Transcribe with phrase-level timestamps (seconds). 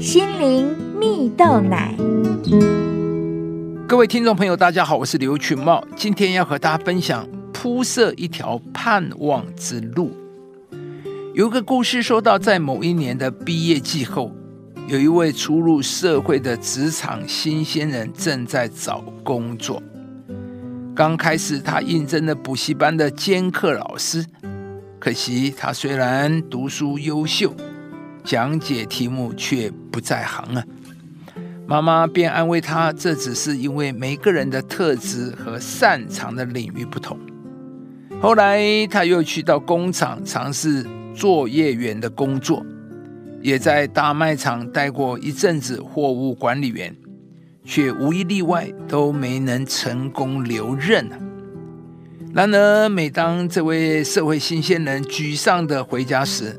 [0.00, 1.94] 心灵蜜豆奶。
[3.86, 10.16] 各位听众朋友，大家好，我是刘群茂，今天要和大家分享铺设一条盼望之路。
[11.34, 14.32] 有一个故事说到，在某一年的毕业季后，
[14.88, 19.82] 有一位初入社会的职场新鲜人正在找工作。
[20.96, 24.24] 刚开始，他应征了补习班的兼课老师。
[24.98, 27.54] 可惜，他虽然读书优秀，
[28.30, 30.62] 讲解题目却不在行啊。
[31.66, 37.18] 妈妈便安慰他，这只是因为每个人的特质和擅长的领域不同。
[38.22, 42.64] 后来，他又去到工厂尝试作业员的工作，
[43.42, 46.94] 也在大卖场待过一阵子货物管理员，
[47.64, 51.18] 却无一例外都没能成功留任啊。
[52.32, 56.56] 然而，每当这位社会新鲜人沮丧的回家时，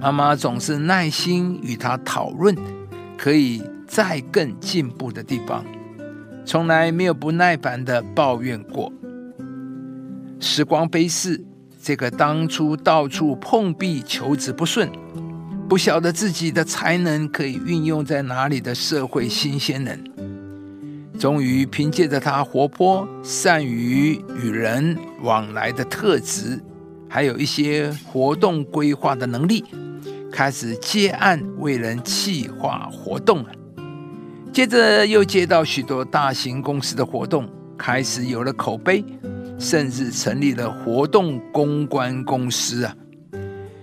[0.00, 2.54] 妈妈总是耐心与他讨论
[3.16, 5.64] 可以再更进步的地方，
[6.44, 8.92] 从来没有不耐烦的抱怨过。
[10.38, 11.44] 时光飞逝，
[11.82, 14.88] 这个当初到处碰壁求职不顺，
[15.68, 20.04] 不晓得自己的才能可以运用在哪里的社会新鲜人。
[21.18, 26.62] 终于凭借着他活泼、善于与人往来的特质，
[27.08, 29.64] 还有一些活动规划的能力，
[30.38, 33.48] 开始接案为人企划活动了。
[34.52, 39.04] 接着又接到许多大型公司的活动，开始有了口碑，
[39.58, 42.94] 甚至成立了活动公关公司啊。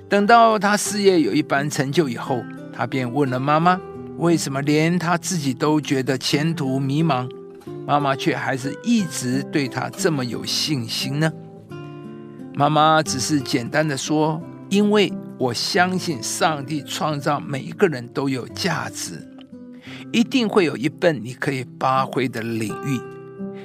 [0.08, 3.78] 等到他事业有一番成就以后，他便问了妈妈。
[4.18, 7.30] 为什么连他自己都觉得前途迷茫，
[7.86, 11.30] 妈妈却还是一直对他这么有信心呢？
[12.54, 19.22] 妈妈只是简单的说：“因为我相信上帝创造每一个人都有价值，
[20.12, 23.00] 一定会有一份你可以发挥的领域。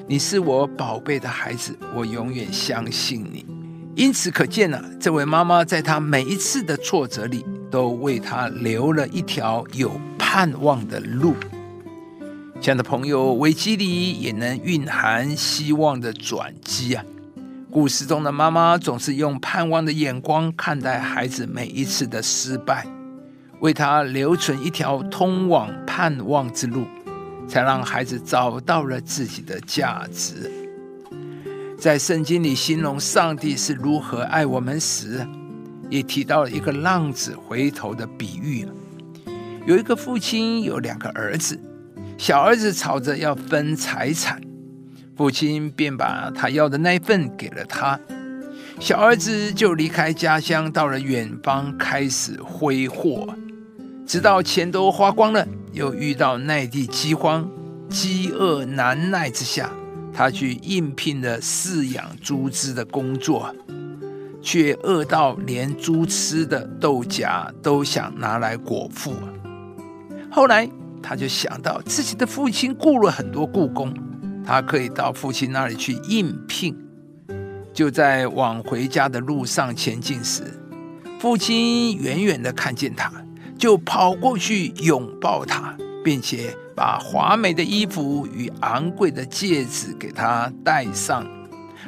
[0.07, 3.47] 你是我宝贝的孩子，我永远相信你。
[3.95, 9.91] 因此可见呢，这位妈妈在她每一次的挫折里，都为他留了一条有。”
[10.33, 11.35] 盼望的路，
[12.61, 17.05] 亲爱的朋友，危机里也能蕴含希望的转机啊！
[17.73, 22.85] 故事中的妈妈总是用盼望的眼光看待孩子每一次的失败，
[23.61, 26.85] 为他留存一条通往盼望之路，
[27.47, 30.51] 才让孩子找到了自己的价值。
[31.79, 35.25] 在圣经里形容上帝是如何爱我们时，
[35.89, 38.67] 也提到了一个浪子回头的比喻。
[39.65, 41.57] 有一个父亲有两个儿子，
[42.19, 44.41] 小儿子吵着要分财产，
[45.21, 48.01] 父亲便把他要的那份给了他，
[48.81, 53.29] 小儿子就离开家乡到了远方开始挥霍，
[54.07, 57.47] 直到钱都花光了，又遇到内地饥荒，
[57.91, 59.71] 饥饿难耐之下，
[60.11, 63.55] 他去应聘了饲养猪只的工作，
[64.41, 69.13] 却饿到连猪吃的豆荚都想拿来果腹。
[70.31, 70.67] 后来，
[71.03, 73.93] 他就想到自己的父亲雇了很多雇工，
[74.51, 76.77] 他可以到父亲那里去应聘。
[77.73, 80.43] 就在往回家的路上前进时，
[81.21, 83.13] 父亲远远的看见他，
[83.57, 91.25] 就跑过去拥抱他，并且把华美的衣服与昂贵的戒指给他戴上，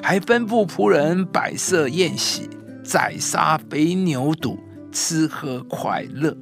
[0.00, 2.48] 还吩咐仆人摆设宴席，
[2.84, 4.56] 宰杀肥牛肚，
[4.92, 6.32] 吃喝快乐。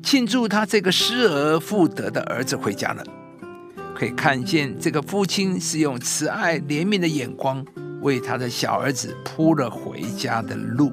[0.00, 3.04] 庆祝他这个失而复得的儿子回家了，
[3.94, 7.64] 可以看见这个父亲是用慈爱怜悯的眼光
[8.00, 10.92] 为他的小儿子铺了回家的路。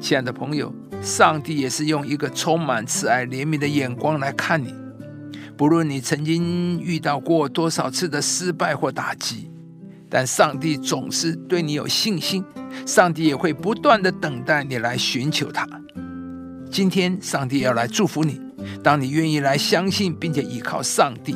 [0.00, 4.74] 亲爱的朋友，上帝也是用一个充满慈爱怜悯的眼光来看你。
[5.56, 9.50] 不论你曾经遇到过多少次的失败或打击，
[10.08, 12.44] 但上帝总是对你有信心，
[12.86, 15.66] 上帝也会不断的等待你来寻求他。
[16.70, 18.40] 今天，上帝要来祝福你。
[18.82, 21.34] 当你愿意来相信并且依靠上帝，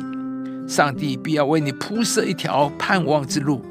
[0.73, 3.61] 上帝必要为你铺设一条盼望之路。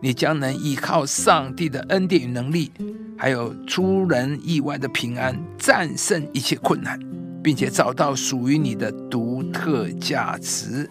[0.00, 2.72] 你将能依靠上帝的恩典与能力，
[3.16, 6.98] 还有出人意外的平安，战胜一切困难，
[7.44, 10.90] 并且找到属于你的独特价值。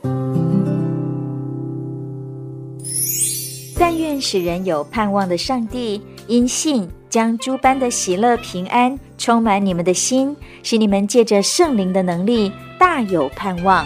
[3.78, 8.98] 但愿使人有盼望的上帝，因信将诸般的喜乐平安。
[9.18, 10.34] 充满你们的心，
[10.64, 13.86] 使你们借着圣灵的能力大有盼望。